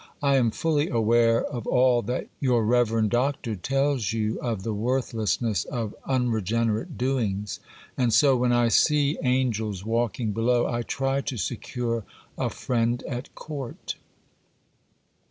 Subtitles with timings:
[0.23, 5.63] 'I am fully aware of all that your reverend Doctor tells you of the worthlessness
[5.65, 7.59] of unregenerate doings;
[7.95, 12.03] and so, when I see angels walking below, I try to secure
[12.35, 13.93] a "friend at court."